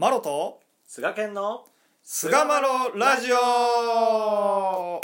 [0.00, 1.64] マロと菅健の
[2.04, 5.00] 菅マロラジオ。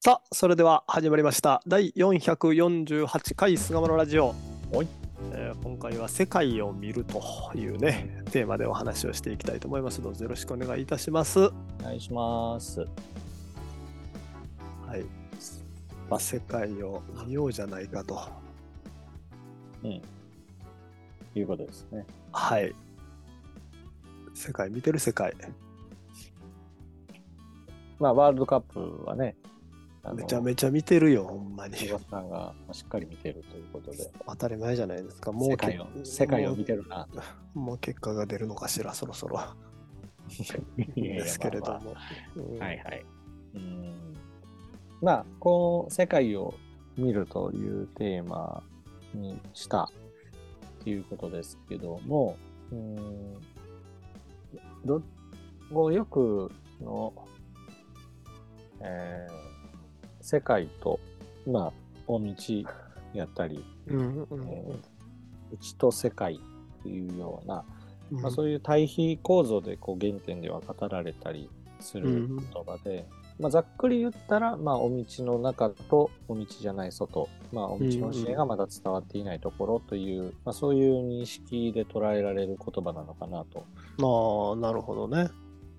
[0.00, 1.62] さあそれでは始まりました。
[1.68, 4.34] 第448回菅マロラジオ。
[4.72, 4.88] はい。
[5.34, 7.22] えー今回は世界を見ると
[7.54, 10.00] いうねテーマでお話をしていきたいと思います。
[10.00, 11.38] のでよろしくお願いいたします。
[11.38, 11.52] お
[11.84, 12.80] 願いします。
[14.84, 15.04] はい、
[16.08, 18.20] まあ、世界を見ようじゃないかと。
[19.82, 22.06] いうことですね。
[22.32, 22.74] はい。
[24.34, 25.34] 世界見てる世界。
[27.98, 29.36] まあ、ワールドカップはね、
[30.14, 31.84] めちゃめちゃ見てるよほんまに。
[31.84, 35.32] 岩田さんがしっかり見てるということで、当たり前じゃないですか。
[35.32, 37.08] もう世界をけ世界を見てるな。
[37.14, 37.22] も
[37.56, 39.40] うもう結果が出るのかしらそろそろ。
[40.96, 41.94] ですけれどまあも、
[42.58, 43.06] はいはい。
[43.54, 44.15] うん
[45.02, 46.54] まあ、この世界を
[46.96, 48.62] 見るというテーマ
[49.14, 49.90] にしたっ
[50.84, 52.36] ていうことですけども、
[52.72, 53.34] うん
[54.84, 55.02] ど
[55.92, 57.12] よくの、
[58.80, 59.46] えー
[60.26, 60.98] 世界と、
[61.46, 61.72] まあ、
[62.08, 62.34] 大道
[63.14, 64.48] やったり、うんうん。
[64.48, 64.96] えー
[65.52, 66.40] うちと世界
[66.80, 67.64] っていうような、
[68.10, 68.20] うん。
[68.20, 73.06] まあ、そういう対比構造でこう原点では語られたりする言葉で、
[73.38, 83.64] まあ、ざっくり言ったら、まあ、お道の中とお道じゃない外、まあ、お道の教えがまだ伝わっていないところという、まあ、そういう認識で捉えられる言葉なのかなと。
[84.02, 85.28] ああなるほどね。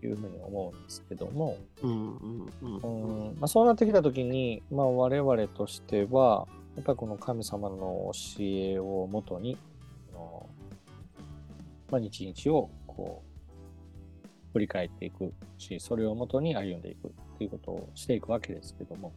[0.03, 3.35] いうふうに思うんですけども、うんうんうんうん。
[3.39, 9.57] まあ、そうなってきた時に、まあ、我々としてはやっぱりこの神様の教えをもとに
[11.89, 13.23] まあ、日々をこ
[14.25, 19.13] う振り返っていくしそれをもとに歩んでいくっていうことをしていくわけですけども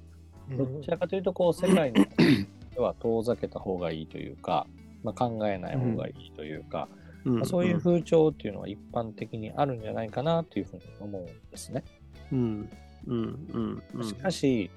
[0.51, 2.05] どちらかというとこう世界の
[2.75, 4.67] では遠ざけた方がいいというか、
[5.03, 6.89] まあ、考えない方がいいというか、
[7.25, 7.35] うん。
[7.37, 11.85] まあ、そういう風潮っていうのは一般的にあるんじゃないかなというふうに思うんですね。
[12.33, 12.71] うん。
[13.07, 13.47] うん。
[13.53, 13.83] うん。
[13.95, 14.05] うん。
[14.05, 14.71] しかし、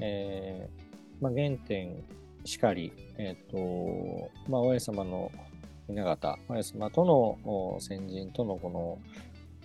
[0.00, 2.02] えーまあ、原点
[2.44, 5.30] しかり、えっ、と、まあ、親様の
[5.88, 7.14] 皆方、親様との
[7.44, 8.98] お先人とのこの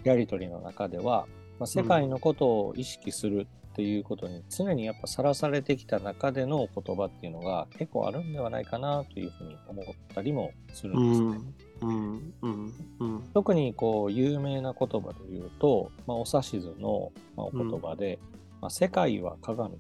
[0.04, 1.28] やりとりの中では、
[1.64, 11.28] まあ、世界のことを意識するっていうことに常にやっぱさらされてきた中でのお言葉っていうのが結構あるんではないかなというふうに思ったりもするうんですね。
[11.28, 11.54] ん。
[11.82, 12.34] うん。
[12.42, 12.74] うん。
[13.00, 13.22] うん。
[13.34, 18.20] 特にこう有名な言葉で言うと、まあ、お指図のまあお言葉で、
[18.60, 19.78] まあ、世界は鏡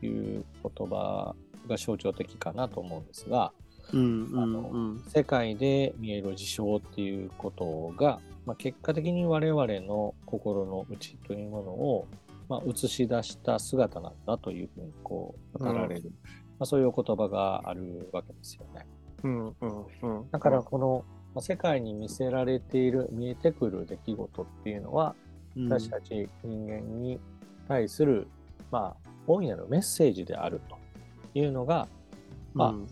[0.00, 1.36] という言葉
[1.68, 3.52] が象徴的かなと思うんですが、
[3.92, 4.24] うん。
[4.32, 4.70] うあのん。
[4.72, 8.18] うん世界で見える事象っていうことが、
[8.50, 12.08] まあ、結果的に我々の心の内というものを、
[12.48, 16.10] まあ、映し出した姿なんだというふうにこう語られる、
[16.58, 18.88] まあ、そういうお言葉があるわけですよね。
[19.22, 19.54] うんうん
[20.02, 20.30] うん。
[20.32, 25.14] だからこの、まあ世界に見せられている見えてくる出来事っていうのは
[25.56, 27.20] 私たち人間に
[27.68, 28.26] 対する、
[28.72, 30.76] まあ、大いなるメッセージであると
[31.38, 31.86] いうのが、
[32.52, 32.86] まあうん。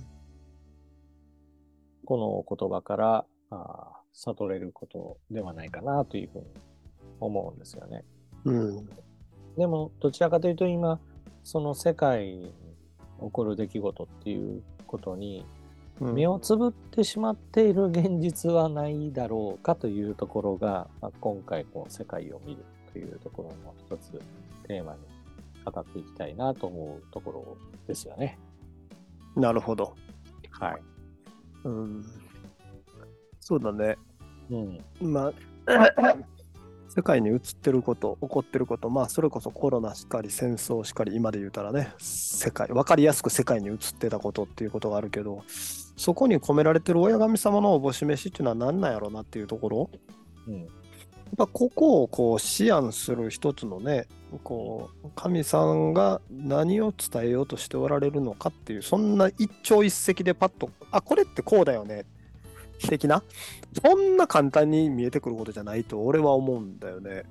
[2.05, 6.45] このお言葉からあー悟れることではないかなというふうに
[7.21, 8.05] 思うんですよね。
[8.45, 8.89] うん
[9.57, 11.01] でも、どちらかというと今、
[11.43, 12.53] その世界に
[13.21, 15.45] 起こる出来事っていうことに
[16.01, 24.13] うん目をつぶってしまっている現実はないだろうかというところが、まあ、今回こう世界を見るというところの一つ
[24.67, 24.99] テーマに
[25.65, 28.39] 語っていきたいなと思うところですよね。
[29.37, 29.95] なるほど
[30.51, 30.83] はい。
[31.65, 32.05] うん
[33.41, 33.97] そうだね
[34.51, 34.81] うん。
[35.01, 35.33] ま
[35.67, 36.17] あ
[36.89, 49.91] 世界に映ってること起こってることまあそれこそコロナしかり戦争しかり今で言うたらね世界分かりやすく世界に映ってたことっていうことがあるけどそこに込められてる親神様のおぼし飯っていうのは何なんやろうなっていうところ
[50.49, 50.61] うん。
[50.63, 54.07] やっぱここをこう思案する一つのね
[54.45, 62.07] こう神さんが何を伝えようとしておられるのかっていうそんな一朝一夕でパッとあこれってこうだよね
[62.79, 63.23] 的な？
[63.83, 67.25] そんな簡単に見えてくることじゃないと俺は思うんだよね。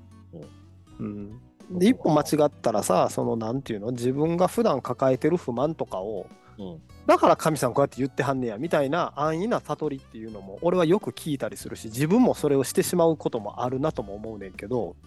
[1.00, 1.40] うん、
[1.72, 3.92] で一歩間違ったらさそのなんていうの？
[3.92, 6.28] 自分が普段抱えてる不満とかを
[6.58, 6.82] うん。
[7.06, 14.98] だから神さんこうやって言ってはんねやみたいな安易な悟りっていうのも俺はよく聞いたりするし自分もそれをしてしまうこともあるなとも思うねんけど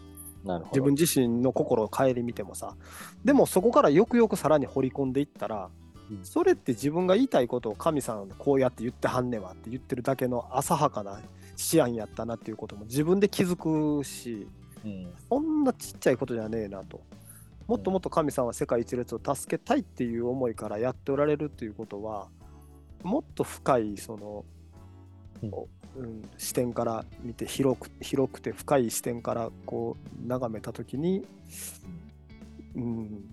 [0.43, 0.81] なるほど。
[0.81, 2.75] 自分自身の心を顧みてもさ
[3.23, 5.69] でもそこからよくよくさらに掘り込んでいったら
[6.11, 6.25] うん。
[6.25, 11.21] それって自分が言いたいことを神さんこうやって言ってはんねんわって言ってるだけの浅はかな
[11.73, 14.47] 思案やったなっていうことも自分で気づくし
[14.85, 15.13] うん。
[15.29, 17.01] そんなちっちゃいことじゃねえなと。
[17.67, 22.29] もっともっと神さんは世界一列を助けたいっていう思いからやっておられるっていうことは
[23.05, 24.45] もっと深いその、
[25.43, 25.53] うん
[26.39, 31.27] 視点から見て広く広くて深い視点からこう眺めた時に、うん、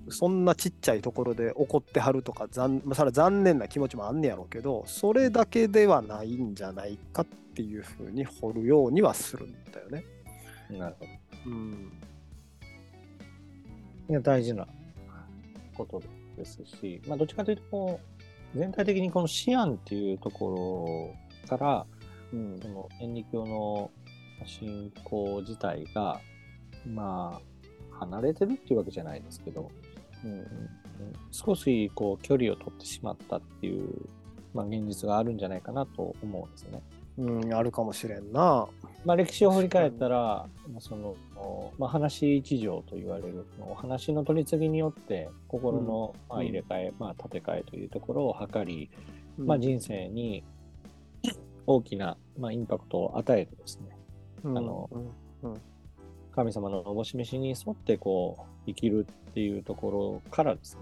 [0.10, 10.04] そんなちっちゃいところで怒ってはるとか残,、まあ、それは残念な気持ちもあんねやろうけどそれだけではないんじゃないかっていうふうに掘るようにはするんだよね。
[10.72, 11.12] なるほど。
[11.48, 11.92] うん
[14.10, 14.66] いや、大事な
[15.76, 16.02] こと
[16.38, 18.00] ですし、まあ、どっちかというと、こ
[18.56, 21.86] う、全体的にこの思案っていうところから、
[22.34, 23.90] うんその天理教の
[24.46, 26.20] 信仰自体が、
[26.86, 27.42] まあ、
[28.00, 29.72] 離れてるっていうわけじゃないですけど、
[30.24, 30.46] うんうんうん、
[31.32, 33.88] 少しこう距離を取ってしまったっていう、
[34.54, 36.82] まあ、現実があるんじゃないかなと思うんですね。
[37.18, 38.68] うん、あるかもしれんな。
[39.04, 41.16] まあ、歴史を振り返ったら、まあその
[41.80, 48.90] まあ、話一条と言われるお話の取り次ぎによって心の、まあ、入れ替え、まあ、建て替えというところを図り、
[49.38, 50.44] まあ、人生に
[51.66, 53.98] 大きな、まあ、インパクトを与えてですね
[54.44, 54.58] うん。
[54.58, 54.90] あの
[55.44, 55.62] うん
[56.38, 60.82] 神様のおぼし飯に沿ってこう生きるっていうところからですね、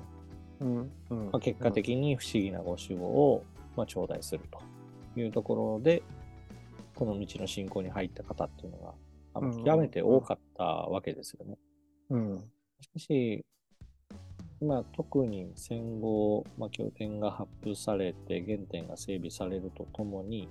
[0.59, 1.25] うんうん。
[1.27, 3.43] まあ、結果的に不思議なご守護を、
[3.77, 4.59] まあ、頂戴すると
[5.17, 6.03] いうところで
[6.93, 8.93] この道の信仰に入った方っていうのが
[9.63, 11.57] 極めて多かったわけですよね。
[12.09, 12.43] うん。
[12.81, 13.45] しかし、
[14.61, 20.49] まあ、特に戦後、まあ、経典が発布されて原点が整備されるとともに、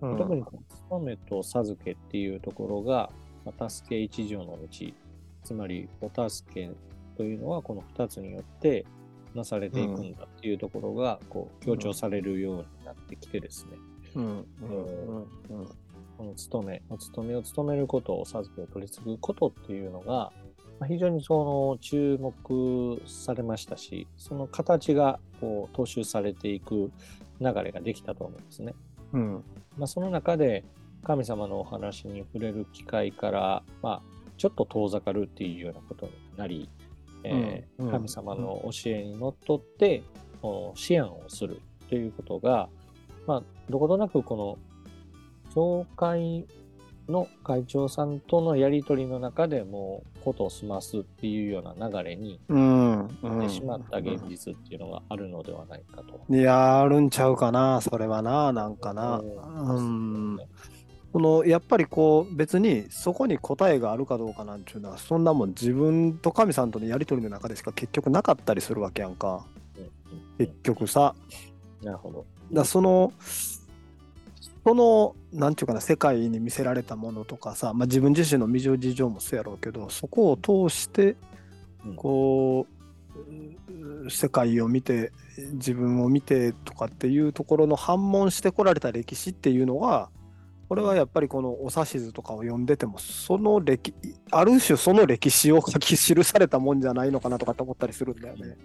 [0.00, 3.10] うん特にこの務めと授けっていうところが、
[3.44, 4.68] まあ、助け一条の道、
[5.42, 6.70] つまりお助け
[7.16, 8.86] というのはこの2つによって
[9.34, 13.72] なされていくんだっていうところがこう強調されるようになってきてですね、
[16.16, 20.32] この務め、お務めを務めること、お授けを取り継ぐことっていうのが、
[20.78, 26.92] まあ非常にその注目されましたし、その形がこう踏襲されていく
[27.40, 28.74] 流れができたと思うんですね。
[29.12, 29.44] うん。
[29.76, 30.64] まあ、その中で
[31.04, 34.02] 神様のお話に触れる機会から、まあ、
[34.36, 36.68] ちょっと遠ざかるっていうようなことになり、
[37.22, 40.02] え神様の教えにのっとって、
[40.42, 42.68] こう思案をするということが、
[43.26, 44.58] まあ、どことなくこの
[45.54, 46.46] 教会
[47.08, 56.20] の会長さんとのやり取りの中でもうことを済ますっていうような流れにうんなってしまった現実っていうのがあるのではないかと。
[56.28, 59.18] いやあるんちゃうかなそれはななんかな。
[59.18, 60.38] うん
[61.14, 69.46] このやっぱりこう別にそこに答えがあるかどうかなんていうのはそんなもん自分と神さんとのやり取りの中でしか結局なかったりするわけやんか。
[69.76, 69.84] うん。
[69.84, 69.90] うん
[70.38, 71.14] 結局さ。
[71.84, 72.26] なるほど。
[72.52, 73.12] だその
[74.64, 81.14] そのなんていうかな世界に見せられたものとかさ、まあ、自分自身の未情事情もそうやろうけどそこを通して
[81.86, 81.94] うん。
[81.94, 82.66] こ
[83.14, 85.12] う、う世界を見て
[85.52, 90.10] 自分を見てとかっていうところの反問してこられた歴史っていうのは
[90.68, 93.94] これはやっぱりこのお指図とかを読んでてもその歴
[94.30, 98.56] ある種その歴史を書き記されたもんじゃないのかなとかって思ったりするんだよね。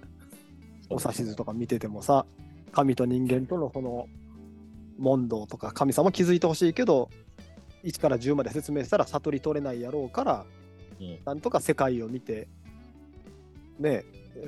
[0.90, 2.26] お指図とか見ててもさ
[2.72, 4.08] 神と人間とのこの
[4.98, 7.10] 問答とか神様気づいてほしいけど
[7.84, 10.46] 1から10まで説明したら悟り取れないやろうから
[11.00, 12.48] うんなんとか世界を見て
[13.80, 14.04] ね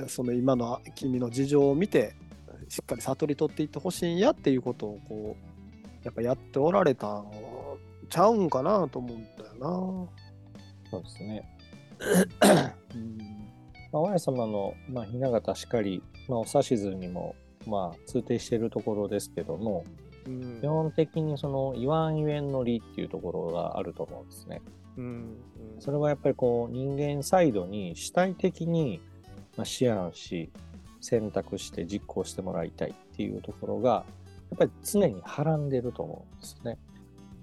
[0.07, 2.15] その今の君の事情を見て
[2.69, 5.50] しっかり悟り取っていってほしいんやっていうことをこう
[6.03, 7.27] やっぱやっておられたん
[8.09, 10.09] ちゃうんかなと思うんだよ
[10.89, 11.43] そうですね。
[12.41, 12.75] な。
[12.95, 13.17] うん
[13.91, 19.85] まあ、親様の、まあ、雛形しかり、まあ、お指図にも、まあ、通底しているところですけども、
[20.27, 24.61] うん基本的にその言わんゆえんの理っていうところがあると思うんですね。
[24.97, 25.35] うん
[25.79, 29.01] それはやっぱりこう人間サイドに主体的に
[29.57, 30.51] まあ思案し
[30.99, 34.05] 選択して実行してもらいたいっていうところが
[34.51, 36.77] やっぱり常にはらんでると思うんですね。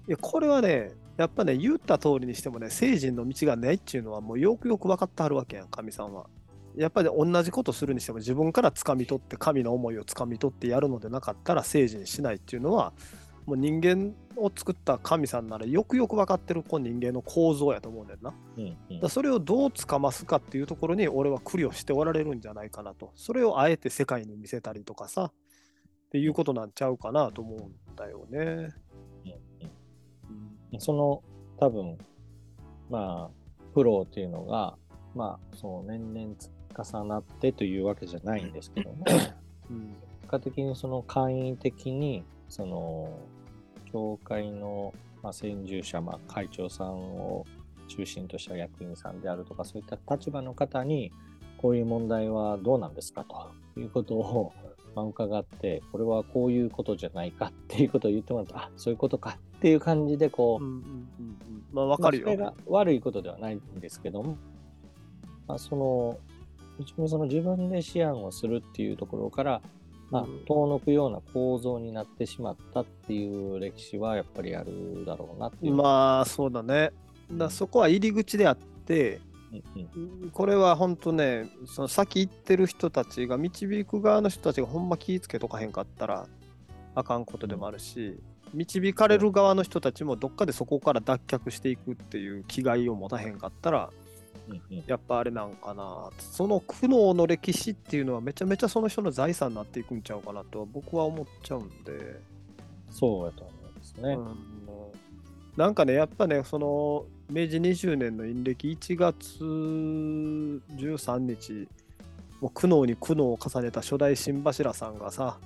[0.07, 6.27] いやこれはねやっぱね言った通りにしてもね聖人の道がないっていうのはもうよくよく分かってはるわけやん神さんは。
[6.75, 12.93] やっぱり同じことするにしても自分から掴み取って神の思いを掴み取ってやるのでなかったら聖人しないっていうのは
[13.45, 18.33] もう人間を作った神さんならよくよく分かってるこの人間の構造やと思うんだよな。
[18.57, 23.11] うんうんらそれをどうつかますかっていうところに俺は苦慮しておられるんじゃないかなと。
[23.15, 25.31] それをあえて世界に見せたりとかさ
[26.09, 28.73] っていうことなんちゃうかなと思うんだよね。
[30.71, 31.23] うんその
[31.57, 31.97] 多分
[32.89, 34.75] まあプロっていうのが
[35.13, 36.35] まあそう年々
[37.01, 39.05] 重なってというわけじゃないんですけども
[39.69, 43.19] うん結果的にその簡易的にその
[43.91, 47.45] 教会の、まあ、先住者、まあ、会長さんを
[47.87, 51.11] 中心とした役員さんであるとかそういった立場の方に
[51.57, 54.53] こういう問題はどうなんですかということを、
[54.95, 61.07] まあ、伺って、これはこういうことじゃないかっていうことを言ってもらったら、あそういうことかっていう感じで、こう、うんうんうんうん。
[61.71, 62.25] まあわかるよ。
[62.25, 64.37] まあそれが悪いことではないんですけども、
[65.47, 66.17] まあ、その、
[66.79, 69.61] 一応その自分で思案をするっていうところから、
[70.11, 75.73] まあうん、遠のくような構造になってしまったっていう歴史はやっぱりあるだろうなっていう。
[75.73, 76.91] まあそうだね。
[77.31, 79.19] だそこは入り口であって、
[79.51, 86.27] うんうんこれは本当ね、その先行ってる人たちが導く側の人たちがほんま気ぃつけとかへんかったら
[86.95, 88.19] あかんことでもあるし、
[88.53, 93.89] 導かれる側の人たちもどっかでそこから脱却していくっていう気概を持たへんかったら、
[94.47, 96.09] うんうんやっぱあれなんかな。
[96.17, 102.19] その苦悩の歴史っていうのはめちゃめちゃその人の財産になっていくんちゃうかなとは僕は思っちゃうんで。
[102.89, 104.13] そうやと思うんですね。
[104.13, 104.59] うん
[105.55, 111.67] なんかね、やっぱね、その明治20年の陰暦1月13日、
[112.41, 115.37] もう苦悩に苦悩を重ねた初代新柱さんがさ、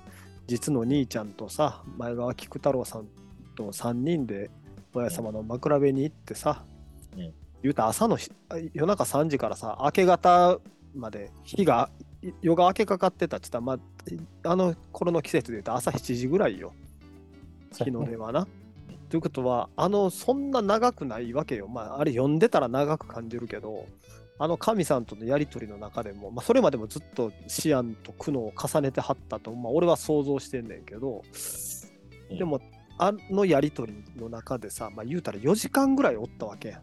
[0.48, 3.08] 実の兄ちゃんとさ、前川菊太郎さん
[3.56, 4.50] と3人で
[4.94, 6.64] 親様の枕辺に行ってさ、
[7.18, 7.34] うん。
[7.62, 8.32] 言うたら朝のひ
[8.74, 10.60] 夜中3時からさ、明け方
[10.96, 11.90] まで日が、
[12.42, 13.64] 夜が明けかかってたって言っ
[14.42, 16.72] たら、まあ、あの頃の季節で言うと朝7時ぐらいよ、
[17.74, 18.48] 日の出はな。
[19.14, 21.68] ということは、あの、そんな長くないわけよ。
[21.68, 23.86] まあ、あれ読んでたら長く感じるけど、
[24.40, 27.26] あの神さんとのやりとりの中でも、まあ、それまでもずっと
[27.64, 31.22] 思案と苦悩を重ねてはったと、まあ、俺は想像してんねんけど、
[32.32, 32.60] うんでも、
[32.98, 36.76] あのやりとりの中でさ、まあ、言うたら4時間ぐらいおったわけ。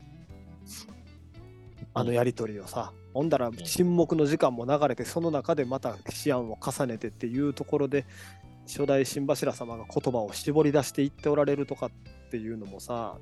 [1.95, 2.93] あのやりとりをさ。
[3.13, 5.89] ほんだら沈黙の時間も流れて、その中でまた
[6.25, 8.07] 思案を重ねてっていうところで、
[8.71, 11.91] 初代新柱様が言葉を絞り出していっておられるとか
[12.31, 13.19] っていうのもさ、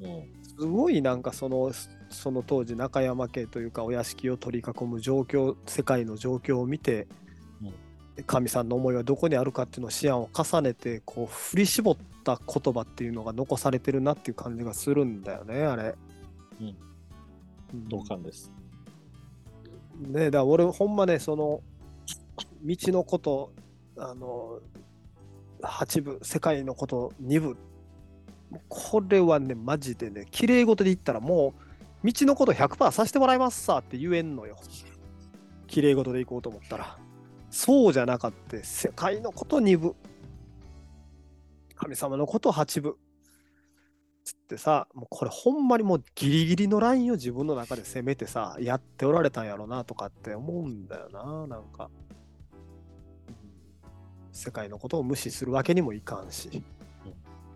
[0.00, 1.72] うんすごいなんかその
[2.10, 7.08] その当時中山家というかお屋敷を取り囲む状況世界の状況を見て、
[8.26, 15.94] 神さんの思いはどこにあるかっていうのを思案を重ねてこう振り絞った言葉っていうのが残されてるなっていう感じがするんだよねあれ。
[16.60, 16.70] うんう
[17.76, 18.52] ん同感です。
[19.98, 21.62] ねだから俺ほんまねその
[22.62, 23.52] 道のこと
[23.96, 24.60] あの
[25.62, 27.56] 8部世界のこと2部
[28.68, 31.54] これはねマジでね綺麗事で言ったらも
[32.02, 34.56] う道のこと100%させてもらいますさって言えんのよ。
[35.66, 36.98] 綺麗事でいこうと思ったら。
[37.50, 39.94] そうじゃなかって世界のこと2部
[41.74, 42.96] 神様のこと8部
[44.24, 51.90] つってさもうこれほんまにもうギリギリのラインを自分の中で攻めてさやっておられたんやろなとかって思うんだよななんか、
[54.32, 56.62] 世界のことを無視するわけにもいかんし、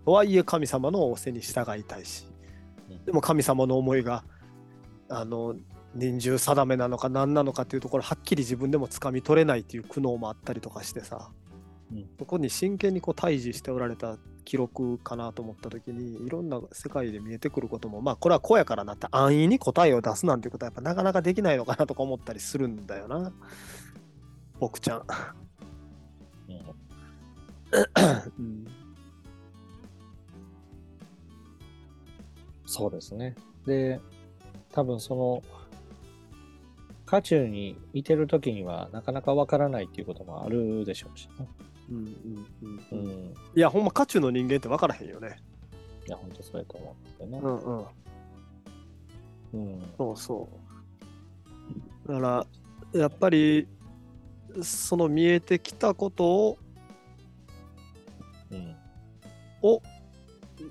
[0.07, 2.27] とはいえ神様の仰せに従いたいし、
[2.89, 3.05] うん。
[3.05, 4.23] でも神様の思いが
[5.09, 5.57] あの
[5.97, 11.31] 人獣定めなのか何なのかっていうところはっきり自分でもつかみ取れないっていう苦悩もあったりとかしてさ、
[11.93, 12.09] うん。
[12.21, 23.33] そこに真剣にこう対峙しておられた記録かなと思った時にいろんな世界で見えてくることもまあこれは子やからなって安易に答えを出すなんていうことはやっぱなかなかできないのかなとか思ったりするんだよな。
[24.61, 25.03] 僕ちゃん。
[26.49, 26.57] うん。
[28.39, 28.86] うん
[32.77, 33.35] そうですね。
[33.67, 34.01] で、
[34.73, 35.43] 多分その、
[37.07, 41.49] 渦中にいてる時にはなかなかわからないっていうこともあるでしょうしね。
[41.91, 43.35] うんうんううんうんん。
[43.55, 45.39] いやほんま渦中の人間って分からへんよね。
[46.07, 47.39] いや、本当そうやと思うんですよね。
[47.39, 47.87] んうん
[49.55, 49.83] うん。
[49.97, 50.49] そうそ
[52.07, 52.09] う。
[52.09, 52.47] だか
[52.93, 53.67] ら、やっぱり、
[54.63, 56.59] その見えてきたことを、
[58.51, 58.77] うん。
[59.63, 59.83] を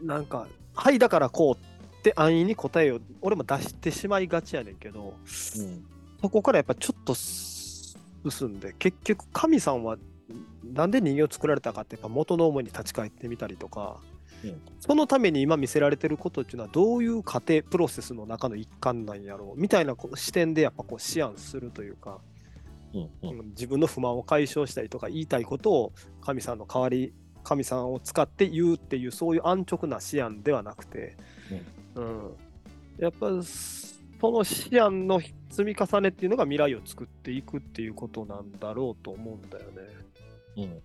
[0.03, 1.74] なんか、はい、だからこう
[2.11, 5.15] って安易に答えを、俺も出してしまいがちやねんけど、
[5.57, 5.85] うん。
[6.21, 9.97] そこからやっぱちょっと進んで、結局、神さんは
[10.63, 13.97] なんで人形を作られたかって、やっぱ元の思いに立ち返ってみたりとか、
[14.43, 22.19] うんそのために今見せられてることっていうのはどういう過程プロセスの中の一環なんやろうみたいな視点でやっぱこう思案するというか、
[22.93, 23.09] うん。
[23.23, 23.39] うん。
[23.39, 27.11] うん自分の不満を解消したりとか言いたいことを神さんの代わり
[27.43, 31.17] 神さんを使って言うっていうそういう安直な思案ではなくて、
[31.49, 31.84] うん
[32.97, 33.29] やっぱ
[34.25, 34.45] その思
[34.83, 40.81] 案の積み重ねっていうのが未来を作っていくっていうことなんだろうと思うんだよね。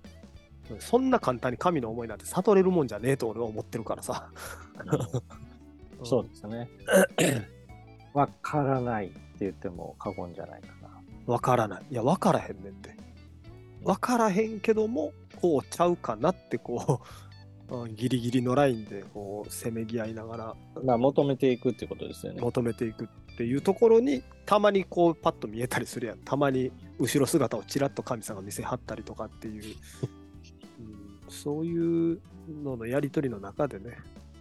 [0.70, 0.80] うん。
[0.80, 4.30] そんな簡単に神の思いなんて悟れるもんじゃねえと俺は思ってるからさ。
[6.04, 6.68] そうですね。
[8.14, 10.90] わからないって言っても過言じゃないかな。
[11.26, 11.82] わからない。
[11.90, 12.96] いや、わからへんねんって。
[13.82, 17.29] わからへんけども、こうちゃうかなって、こう、
[17.70, 22.40] うんギリギリのラインでこうせめぎ合いながらまあ、求めていくっていうことですよね。
[22.40, 23.08] 求めていくっ
[23.40, 26.18] っていうところにたまにこうパッと見えたりするやん。
[26.18, 29.76] たまに後ろ姿をちらっと神さんが見せはったりとかっていう、
[30.78, 32.20] うん、そういう
[32.62, 33.96] ののやり取りの中でね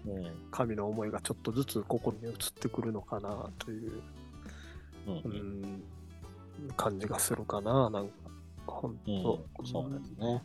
[0.05, 0.25] うん。
[0.51, 4.01] 神の思いがちょっとずつ心に移ってくるのかなという、
[5.07, 5.81] うんううんん、
[6.75, 8.13] 感じがするかななんか。
[8.67, 9.23] 本うん。
[9.23, 10.43] 当、そうですね。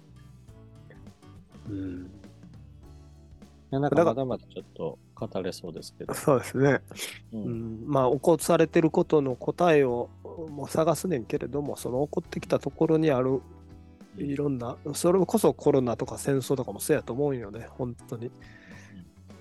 [1.71, 2.24] うん、い
[3.75, 6.15] やなんかまだまだちょっと語れそうですけど。
[6.15, 6.81] そうですね
[7.33, 10.09] ううんん、まあ起こされてることの答えを
[10.51, 13.41] もう探すねんけれどもその起こってきたところにある
[14.17, 18.31] いろんなそれこそコロナとか戦争とかもそうやと思うんよね本当に。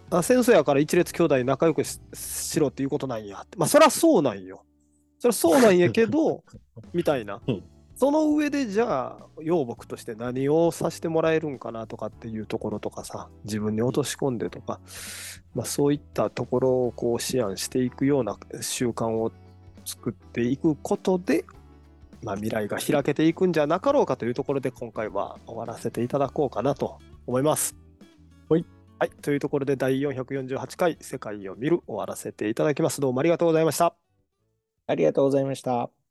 [0.10, 4.64] あ戦争やから一列兄弟仲良くししろっていうことなんやってまあそりゃそうなんよ。
[5.20, 6.44] そりゃそうなんやけど
[6.94, 7.64] みたいなうん。
[7.96, 14.80] その上でじゃあ養牧として何をさせてもらえるんかなとかっていうところとかさ自分に落とし込んでとか、
[15.54, 19.32] まあ、そういったところをこう思案していくような習慣を
[19.86, 21.46] 作っていくことで、
[22.24, 27.76] まあ、未来が開けていくんじゃなかろうかというところで今回は終わらせていただこうかなと思います。
[28.50, 28.66] はい。
[29.00, 33.02] はい、というところで第448回「世界を見る」終わらせていただきます。
[33.02, 33.96] どうもありがとうございました。
[34.88, 36.03] ありがとうございました。